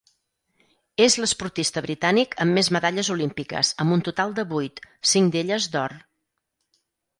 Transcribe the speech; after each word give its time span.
És 1.03 1.17
l'esportista 1.23 1.83
britànic 1.87 2.33
amb 2.45 2.57
més 2.59 2.71
medalles 2.79 3.11
olímpiques 3.17 3.71
amb 3.85 3.97
un 3.99 4.03
total 4.09 4.35
de 4.41 4.49
vuit, 4.57 4.83
cinc 5.15 5.33
d'elles 5.37 5.71
d'or. 5.77 5.97